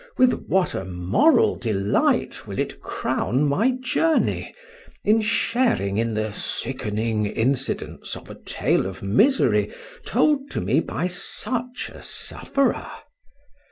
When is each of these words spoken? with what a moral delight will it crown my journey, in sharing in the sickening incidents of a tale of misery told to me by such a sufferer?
with 0.17 0.33
what 0.47 0.73
a 0.73 0.83
moral 0.83 1.55
delight 1.55 2.47
will 2.47 2.57
it 2.57 2.81
crown 2.81 3.47
my 3.47 3.69
journey, 3.83 4.51
in 5.03 5.21
sharing 5.21 5.99
in 5.99 6.15
the 6.15 6.33
sickening 6.33 7.27
incidents 7.27 8.15
of 8.15 8.27
a 8.27 8.33
tale 8.33 8.87
of 8.87 9.03
misery 9.03 9.71
told 10.03 10.49
to 10.49 10.59
me 10.59 10.79
by 10.79 11.05
such 11.05 11.91
a 11.93 12.01
sufferer? 12.01 12.91